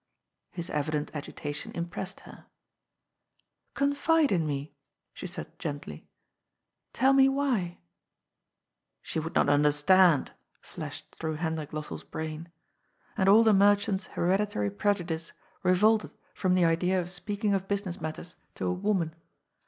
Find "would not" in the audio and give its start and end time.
9.19-9.47